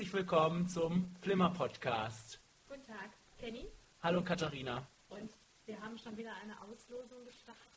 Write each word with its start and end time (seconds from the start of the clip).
herzlich 0.00 0.14
willkommen 0.14 0.66
zum 0.66 1.14
Flimmer-Podcast. 1.20 2.40
Guten 2.66 2.82
Tag, 2.84 3.10
Kenny. 3.38 3.66
Hallo 4.02 4.24
Katharina. 4.24 4.88
Und 5.10 5.30
wir 5.66 5.78
haben 5.78 5.98
schon 5.98 6.16
wieder 6.16 6.30
eine 6.42 6.58
Auslosung 6.62 7.22
gestartet. 7.26 7.69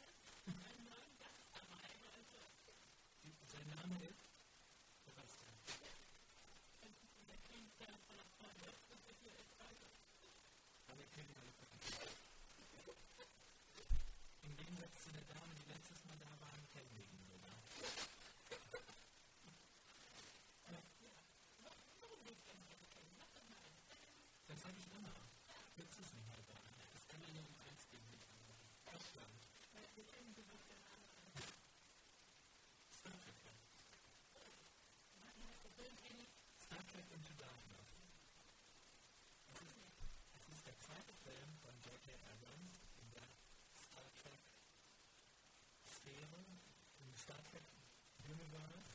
Arizona 48.44 48.93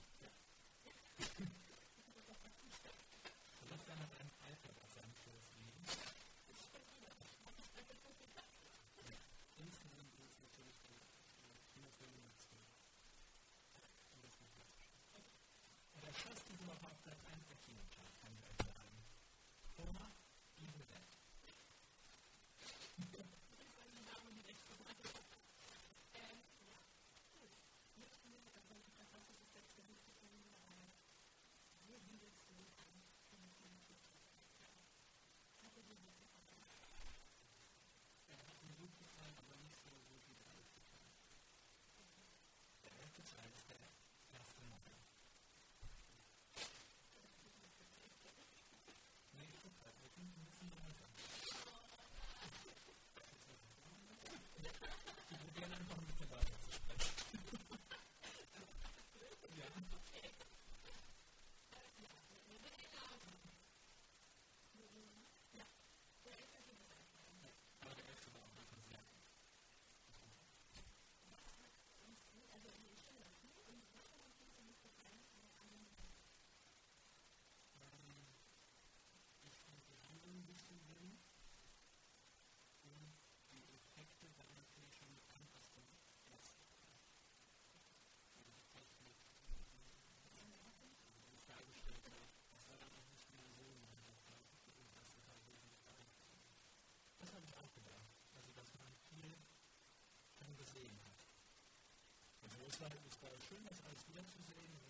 ist 103.27 103.47
schön, 103.49 103.65
das 103.69 103.83
alles 103.83 104.07
wiederzusehen. 104.09 104.88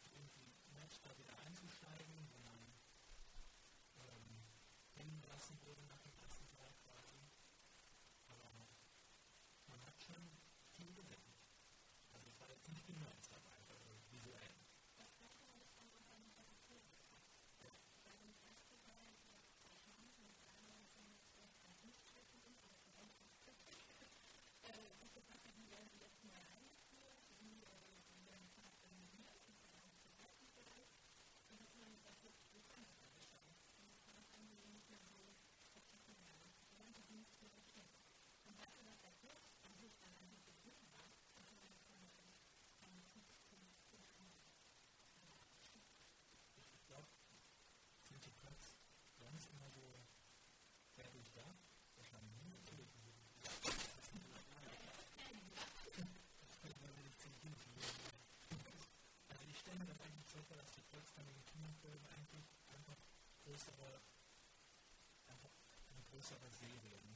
seventh 66.28 66.60
evening 66.60 67.07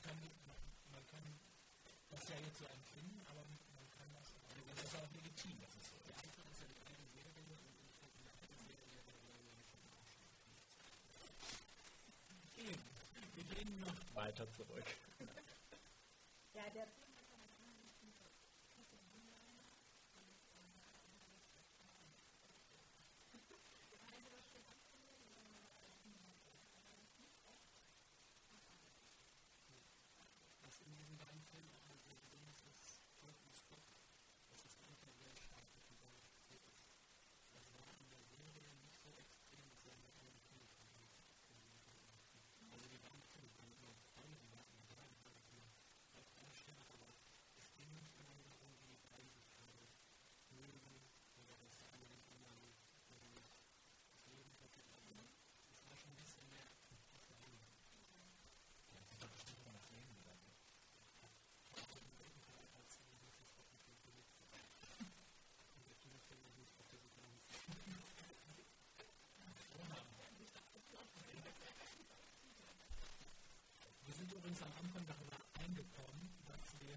man 0.00 0.16
kann, 0.16 0.16
man 0.92 1.06
kann 1.06 1.24
das 2.10 2.28
ja 2.28 2.36
jetzt 2.40 2.58
so 2.58 2.64
empfinden, 2.64 3.20
aber 3.28 3.44
man 3.44 3.86
kann 3.92 4.08
das, 4.16 4.32
also 4.48 4.60
das 4.72 4.84
ist 4.84 4.96
auch 4.96 5.10
legitim, 5.12 5.60
das 5.60 5.76
ist 5.76 5.90
so. 5.92 5.96
Ist 6.00 6.20
wir 13.34 13.44
gehen 13.44 13.80
noch 13.80 14.14
weiter 14.14 14.50
zurück. 14.52 14.84
ja, 16.54 16.70
der 16.74 16.86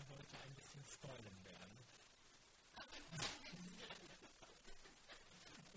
heute 0.10 0.36
ein 0.44 0.54
bisschen 0.56 0.84
spoilern 0.86 1.40
werden. 1.44 1.78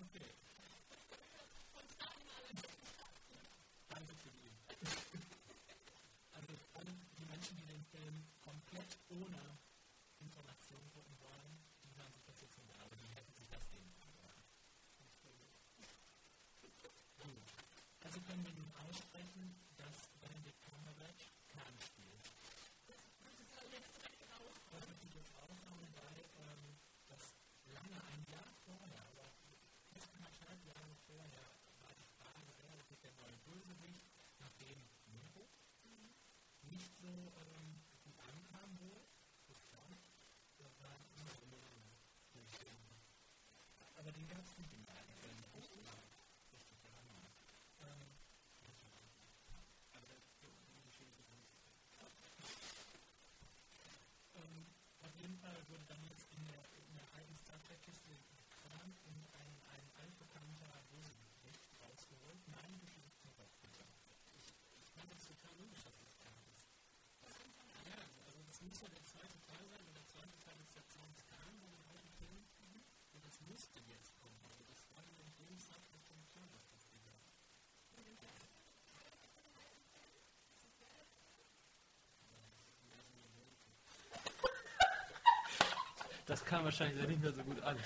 okay. 0.03 0.29
Danke. 3.89 4.13
Also 6.33 6.53
alle 6.73 6.91
die 7.17 7.25
Menschen, 7.25 7.57
die 7.57 7.67
den 7.67 7.83
Film 7.91 8.15
komplett 8.43 8.91
ohne 9.09 9.41
Informationen 10.19 10.91
gucken 10.93 11.15
wollen, 11.19 11.53
die 11.83 11.91
sagen 11.95 12.13
sich 12.13 12.25
das 12.25 12.41
jetzt 12.41 12.57
in 12.57 12.67
der 12.67 12.77
die 12.77 13.09
hätten 13.15 13.33
sich 13.33 13.49
das 13.49 13.63
sehen 13.69 13.91
können. 13.95 14.07
Also 18.03 18.19
können 18.21 18.43
wir 18.45 18.51
den 18.51 18.71
aussprechen. 18.87 19.66
Jahre 55.57 55.69
wurde 55.73 55.85
damals 55.89 56.21
in 56.37 56.45
der, 56.45 56.61
in 56.85 56.93
der 56.93 57.07
alten 57.17 57.33
Star 57.33 57.57
Trek-Kiste 57.65 58.13
gekramt 58.29 58.93
und 59.09 59.17
ein, 59.41 59.53
ein 59.73 59.85
altbekannter 60.05 60.69
Rosenbericht 60.93 61.65
rausgeholt. 61.81 62.37
Nein, 62.45 62.77
du 62.77 62.85
schickst 62.85 63.25
mir 63.25 63.33
doch. 63.33 63.49
Ich, 63.65 63.73
ich 64.37 64.53
das 64.93 65.17
ist 65.17 65.33
total 65.33 65.57
logisch, 65.57 65.81
dass 65.81 65.97
es 65.97 66.13
gar 66.21 66.37
ist. 66.53 66.69
Ja, 67.89 67.97
also 68.29 68.39
das 68.45 68.61
muss 68.61 68.77
ja 68.85 68.89
der 68.93 69.01
zweite 69.01 69.37
Teil 69.49 69.65
sein 69.65 69.81
und 69.81 69.97
der 69.97 70.05
zweite 70.05 70.37
Teil 70.45 70.57
ist 70.61 70.75
der 70.77 70.85
zweite 70.85 71.21
Teil 71.25 71.49
von 71.57 71.69
den 71.73 71.85
alten 71.89 72.11
Filmen. 72.21 72.45
Und 73.17 73.25
das 73.25 73.41
musste 73.49 73.81
jetzt 73.89 74.13
Das 86.27 86.43
kam 86.43 86.65
wahrscheinlich 86.65 87.07
nicht 87.07 87.21
mehr 87.21 87.31
so 87.31 87.41
gut 87.41 87.61
an. 87.61 87.77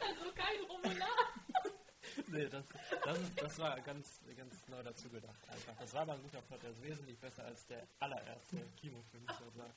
Also 0.00 0.32
kein 0.34 0.60
Romular. 0.68 1.08
nee, 2.26 2.46
das, 2.46 2.64
das, 3.04 3.18
ist, 3.20 3.40
das 3.40 3.58
war 3.60 3.80
ganz, 3.80 4.20
ganz 4.36 4.68
neu 4.68 4.82
dazu 4.82 5.08
gedacht. 5.08 5.38
Einfach. 5.48 5.74
Das 5.78 5.94
war 5.94 6.04
mal 6.04 6.16
ein 6.16 6.22
guter 6.22 6.42
Plot, 6.42 6.62
der 6.64 6.70
ist 6.70 6.82
wesentlich 6.82 7.16
besser 7.18 7.44
als 7.44 7.64
der 7.66 7.86
allererste 8.00 8.56
Kinofilm, 8.76 9.24
ich 9.28 9.36
sagen. 9.36 9.72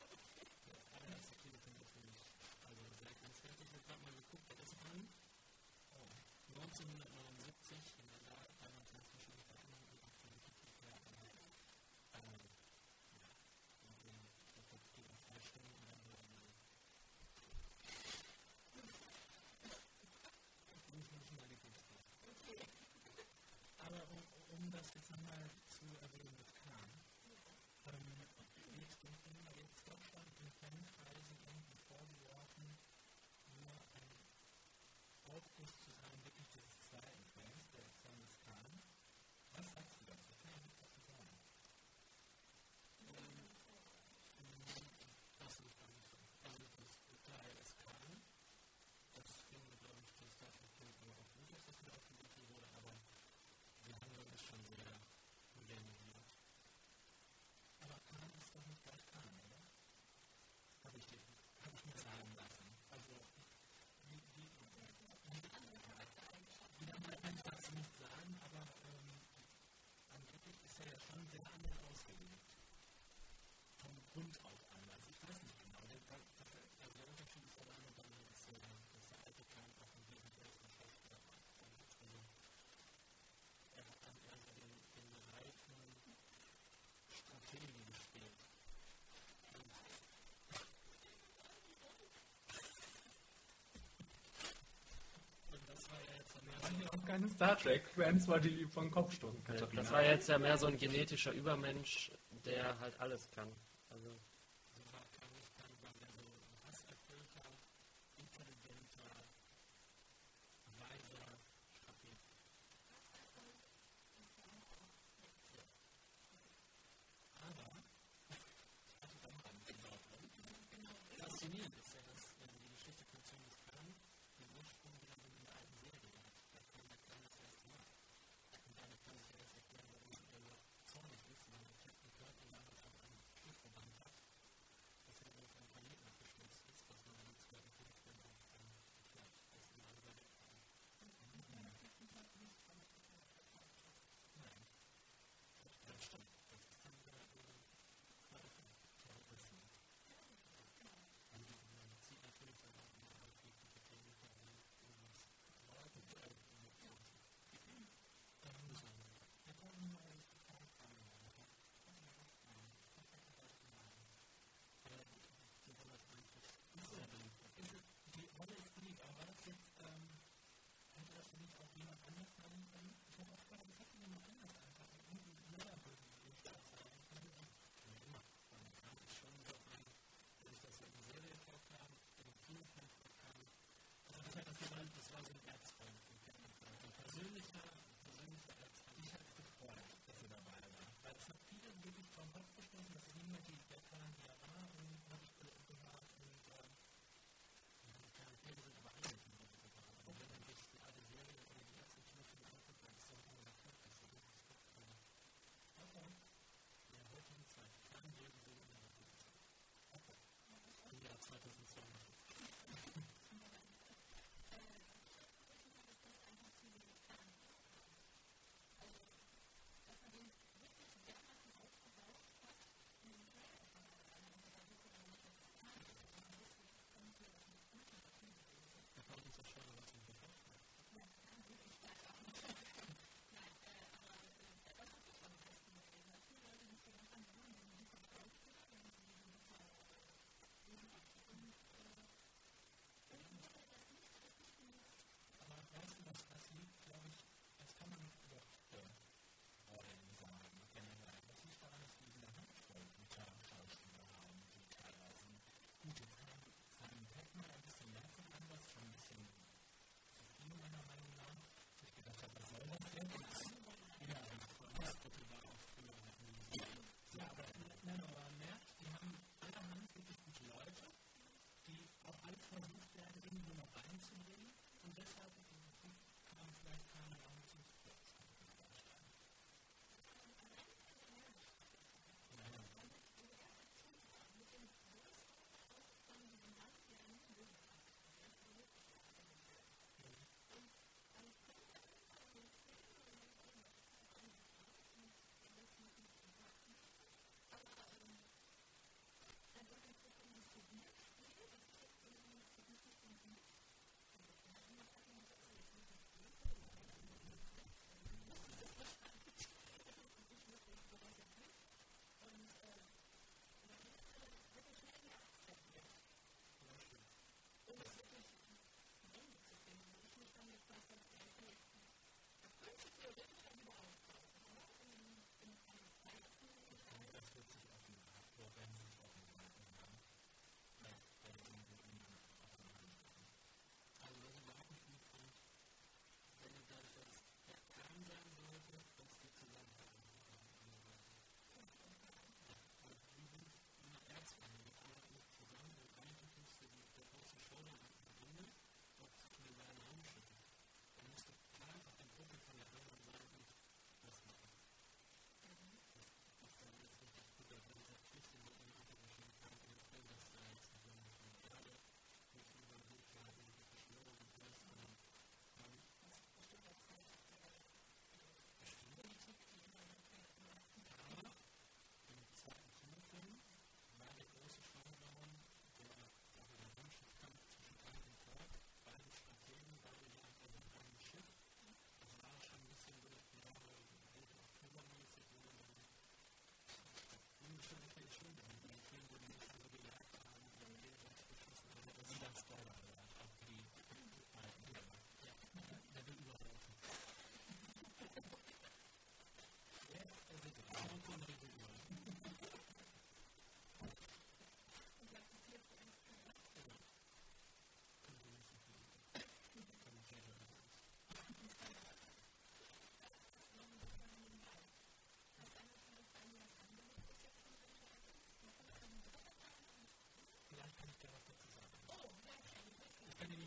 keine 97.08 97.30
Star 97.30 97.58
Trek-Fans, 97.58 98.28
weil 98.28 98.42
die 98.42 98.50
lieber 98.50 98.82
einen 98.82 98.92
Kopfsturm 98.92 99.42
Das 99.74 99.92
war 99.92 100.04
jetzt 100.04 100.28
ja 100.28 100.38
mehr 100.38 100.58
so 100.58 100.68
ein 100.68 100.78
genetischer 100.78 101.32
Übermensch, 101.32 102.12
der 102.46 102.80
halt 102.80 103.00
alles 103.00 103.30
kann. 103.32 103.50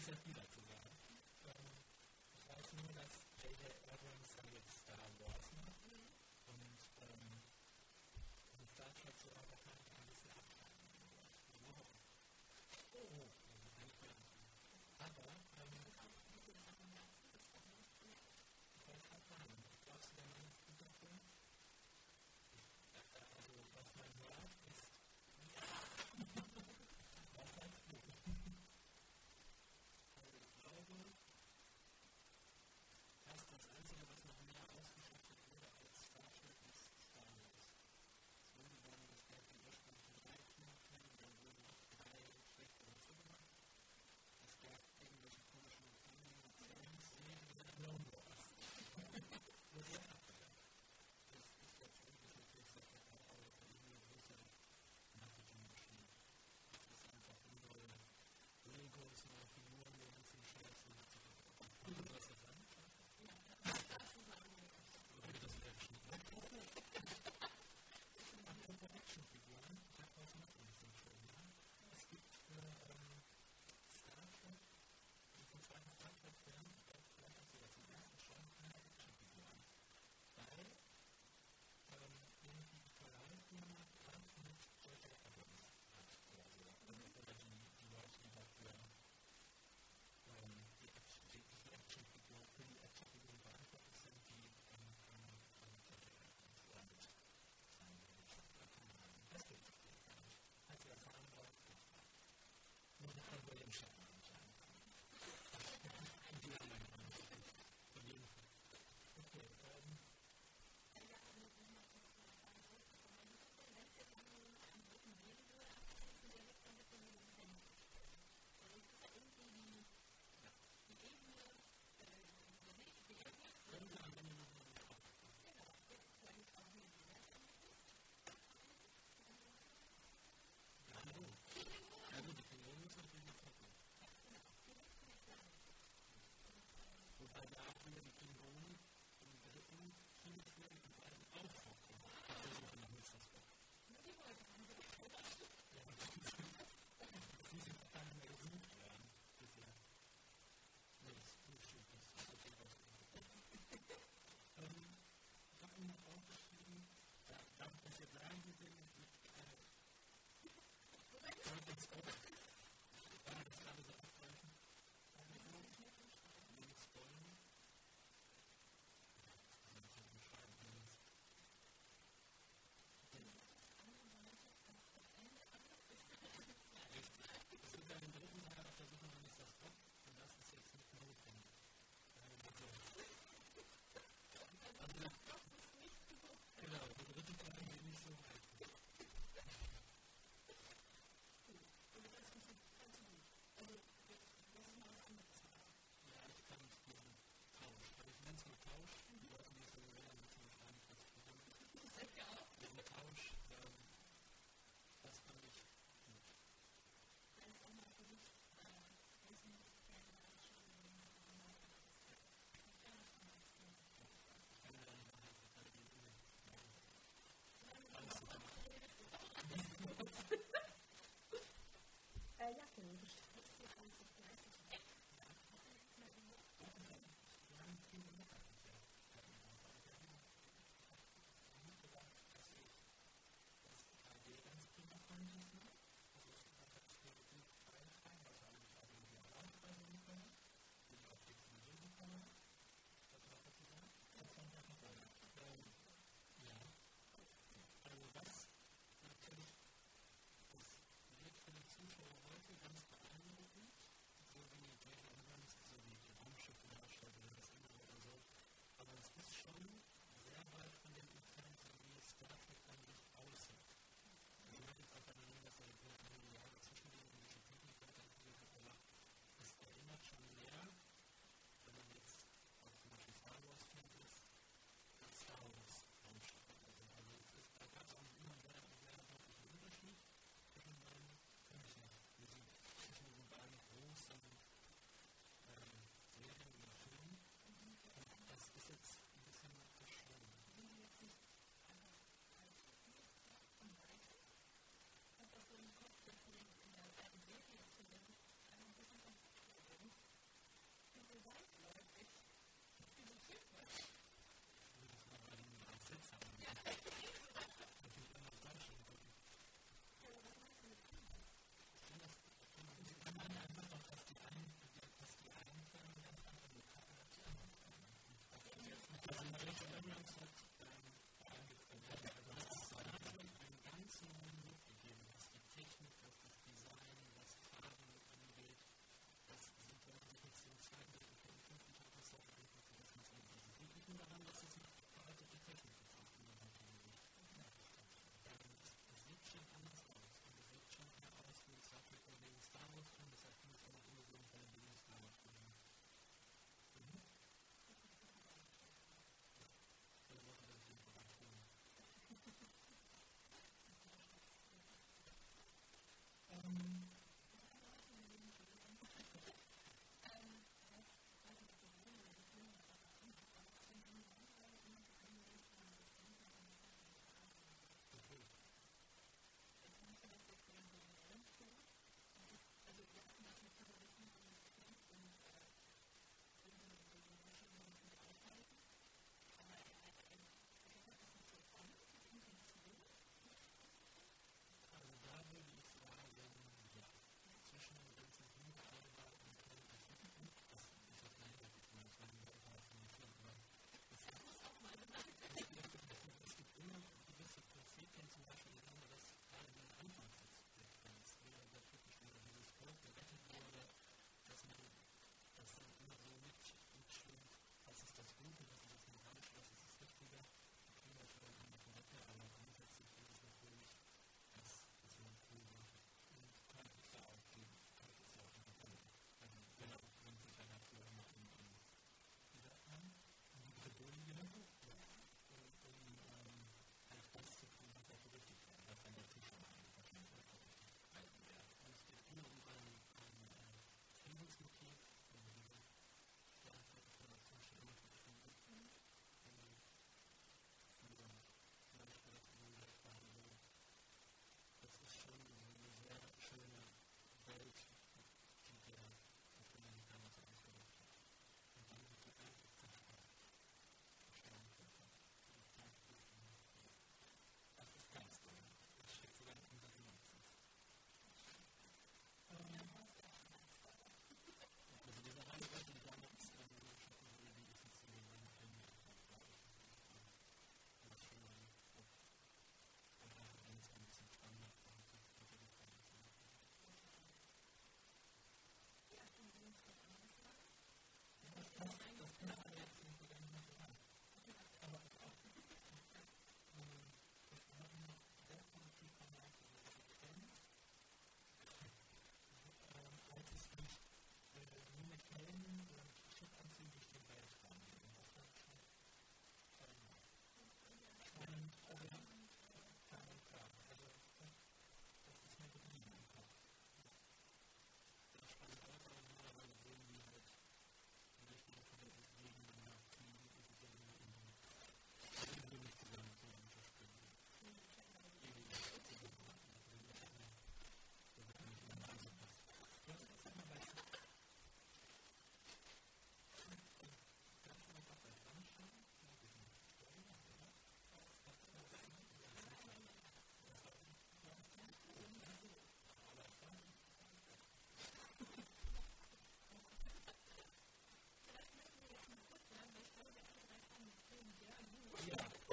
exactly 0.00 0.33
like 0.33 0.70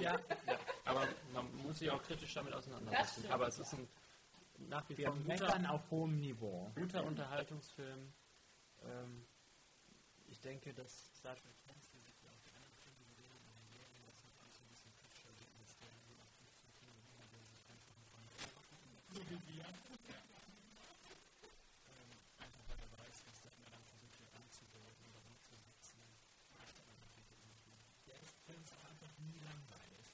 Ja, 0.08 0.52
ja, 0.52 0.58
aber 0.84 1.06
man 1.32 1.56
muss 1.62 1.78
sich 1.78 1.90
auch 1.90 2.02
kritisch 2.02 2.34
damit 2.34 2.52
auseinandersetzen. 2.54 3.30
Aber 3.30 3.48
es 3.48 3.58
ist 3.58 3.74
ein 3.74 3.88
nach 4.68 4.88
wie 4.88 4.96
vor 4.96 5.14
ein 5.14 5.24
guter, 5.24 5.72
auf 5.72 5.90
hohem 5.90 6.18
Niveau. 6.18 6.72
guter 6.74 7.04
Unterhaltungsfilm. 7.04 8.12
Ähm, 8.82 9.26
ich 10.26 10.40
denke, 10.40 10.74
dass 10.74 11.14
Star 11.16 11.36
Trek 11.36 11.56
Fans, 11.64 11.88
die 11.90 12.00
sich 12.00 12.20
ja 12.22 12.28
auch 12.28 12.42
die 12.44 12.52
anderen 12.52 12.76
Filme 12.82 13.04
gesehen 13.06 13.30
haben, 13.32 13.42
in 13.48 13.54
den 13.54 13.66
Serien, 13.70 14.02
das 14.06 14.18
hat 14.24 14.34
alles 14.42 14.56
so 14.56 14.62
ein 14.64 14.68
bisschen 14.68 14.92
kritischer 14.98 15.32
sehen, 15.34 15.54
dass 15.58 15.72
der 15.78 15.88
so 16.04 16.12
nach 16.18 16.28
15 16.36 16.68
Kilo 16.78 16.92
immer 16.92 17.24
so 17.30 17.38
sich 17.48 17.62
einfach 17.70 17.96
von 18.12 18.22
so 19.08 19.22
wie 19.24 19.40
wir. 19.56 19.64
Ähm, 21.88 22.10
einfach 22.38 22.64
weil 22.68 22.80
er 22.82 22.92
weiß, 22.98 23.16
dass 23.24 23.38
der 23.40 23.52
immer 23.56 23.70
dann 23.72 23.84
versucht, 23.88 24.14
hier 24.20 24.30
anzudeuten 24.36 25.04
oder 25.10 25.22
umzusetzen. 25.32 26.02
Macht 26.52 26.76
er 26.76 26.84
dann 26.86 26.98
natürlich 26.98 27.30
irgendwie. 27.32 27.72
Der 28.04 28.18
ist, 28.20 28.36
Film 28.44 28.60
ist 28.60 28.74
auch 28.76 28.84
einfach 28.84 29.12
nie 29.22 29.40
langweilig. 29.42 30.06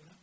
Oder? 0.00 0.16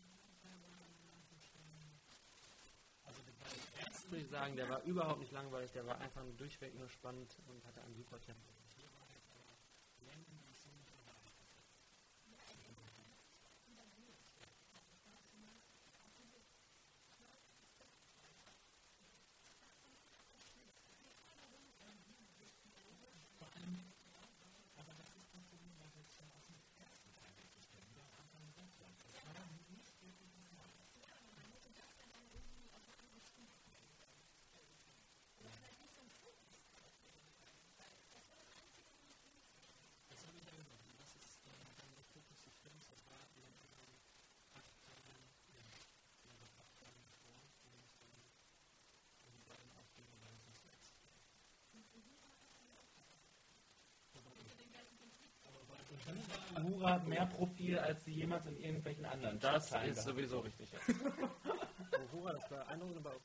Also 3.06 3.20
die 3.22 3.36
beiden 3.38 3.62
ersten 3.78 4.10
würde 4.10 4.15
ich 4.15 4.15
sagen, 4.28 4.56
der 4.56 4.70
war 4.70 4.82
überhaupt 4.84 5.20
nicht 5.20 5.32
langweilig, 5.32 5.72
der 5.72 5.86
war 5.86 6.00
einfach 6.00 6.22
durchweg 6.38 6.76
nur 6.78 6.90
spannend 6.90 7.38
und 7.48 7.66
hatte 7.66 7.82
ein 7.82 7.94
super 7.94 8.20
Tempo. 8.22 8.52
Uhura 56.64 56.92
hat 56.94 57.08
mehr 57.08 57.26
Profil, 57.26 57.78
als 57.80 58.06
sie 58.06 58.14
jemals 58.14 58.46
in 58.46 58.58
irgendwelchen 58.58 59.06
anderen 59.06 59.40
Das 59.40 59.68
Stadtteilen 59.68 59.92
ist 59.92 60.04
gehabt 60.04 60.18
sowieso 60.18 60.40
richtig. 60.40 60.70
Ja. 60.72 60.80
Uhura, 62.14 62.34
das 62.34 62.48
beeindruckend, 62.48 62.98
aber 62.98 63.10
auch 63.12 63.22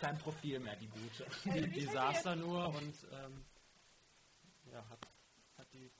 kein 0.00 0.18
Profil 0.18 0.58
mehr, 0.60 0.76
die 0.76 0.88
gute. 0.88 1.26
die, 1.44 1.68
die 1.70 1.86
saß 1.86 2.22
da 2.22 2.36
nur 2.36 2.68
und 2.68 2.94
ähm, 3.12 3.44
ja, 4.72 4.84
hat, 4.88 4.98
hat 5.58 5.72
die 5.72 5.90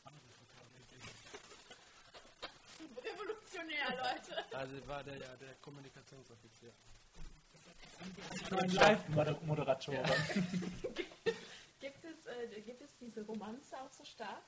Revolutionär, 2.97 3.97
Leute. 3.97 4.57
also 4.57 4.89
war 4.89 5.05
der 5.05 5.17
ja 5.17 5.37
der 5.37 5.55
Kommunikationsoffizier. 5.57 6.73
Live-Moderatorin. 8.51 10.03
Gibt 11.81 12.05
es, 12.05 12.27
äh, 12.27 12.61
gibt 12.61 12.83
es 12.83 12.97
diese 12.99 13.23
Romanze 13.25 13.81
auch 13.81 13.91
so 13.91 14.05
stark? 14.05 14.43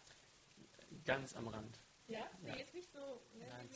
Ganz 1.04 1.34
am 1.34 1.48
Rand. 1.48 1.78
Ja? 2.06 2.20
Ja. 2.44 2.54
Die 2.54 2.62
ist 2.62 2.74
nicht 2.74 2.92
so 2.92 3.22
Nein. 3.38 3.68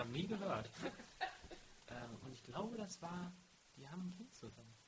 Namen 0.00 0.12
nie 0.12 0.26
gehört. 0.26 0.70
ähm, 1.88 2.16
und 2.24 2.32
ich 2.32 2.42
glaube, 2.44 2.76
das 2.78 3.02
war, 3.02 3.32
die 3.76 3.86
haben 3.86 4.06
ein 4.06 4.12
Kind 4.16 4.34
zusammen. 4.34 4.79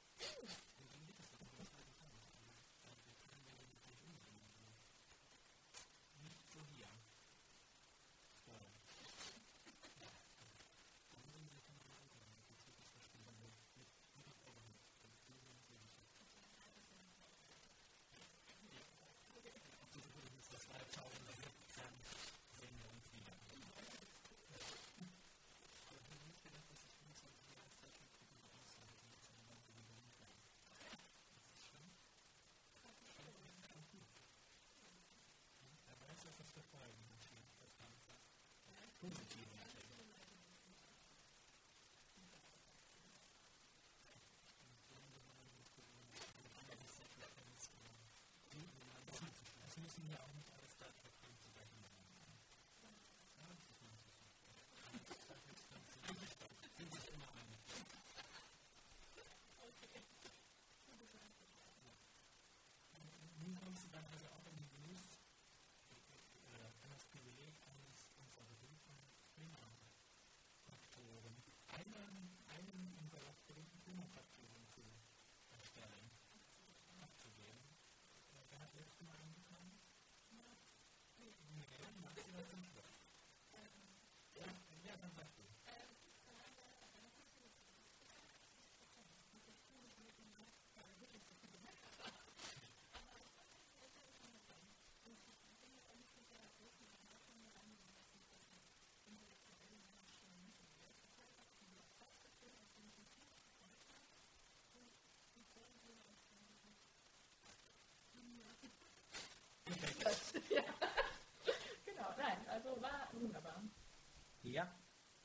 the 39.15 39.21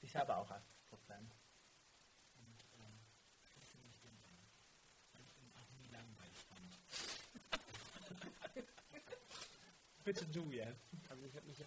ich 0.08 0.16
habe 0.16 0.38
auch 0.38 0.50
80 0.50 0.86
Prozent. 0.86 1.36
Bitte 10.06 10.26
du 10.28 10.50
jetzt. 10.52 10.94
Also 11.10 11.26
ich 11.26 11.36
habe 11.36 11.46
mich 11.48 11.60
ja 11.60 11.66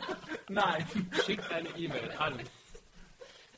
Nein. 0.48 0.86
Schickt 1.24 1.50
eine 1.50 1.68
E-Mail 1.70 2.12
an. 2.18 2.38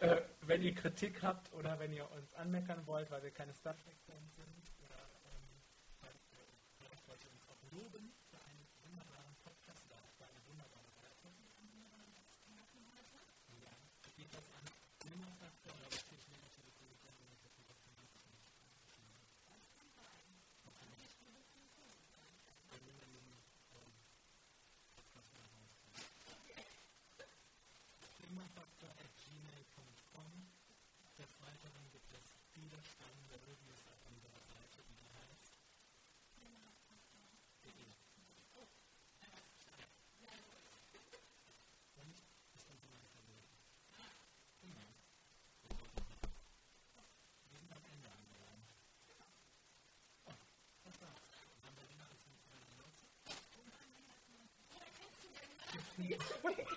Äh, 0.01 0.23
wenn 0.43 0.63
ihr 0.63 0.75
Kritik 0.75 1.23
habt 1.23 1.53
oder 1.53 1.79
wenn 1.79 1.93
ihr 1.93 2.11
uns 2.13 2.35
anmeckern 2.35 2.87
wollt, 2.87 3.11
weil 3.11 3.23
wir 3.23 3.31
keine 3.31 3.55
Star 3.55 3.75
Trek 3.77 3.97
der 31.25 31.33
Folterung 31.41 31.89
gibt 31.91 32.13
es 32.13 32.37
viele 32.53 32.77
spannende 32.85 33.35
Reviews 33.49 33.81
auf 33.89 33.97
unserer 34.13 34.43
Seite, 34.45 34.85
die 34.85 34.97
da 35.01 35.09
heißt. 35.25 35.57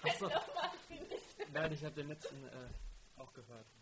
Achso. 0.03 0.31
Nein, 1.51 1.73
ich 1.73 1.83
habe 1.83 1.95
den 1.95 2.07
letzten 2.07 2.47
äh, 2.47 2.69
auch 3.17 3.33
gehört. 3.33 3.76